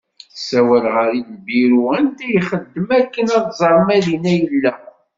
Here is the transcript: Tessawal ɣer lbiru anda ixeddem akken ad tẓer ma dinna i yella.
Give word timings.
Tessawal 0.33 0.85
ɣer 0.95 1.09
lbiru 1.29 1.83
anda 1.97 2.25
ixeddem 2.37 2.87
akken 2.99 3.27
ad 3.37 3.45
tẓer 3.57 3.77
ma 3.87 3.97
dinna 4.05 4.31
i 4.37 4.39
yella. 4.49 4.73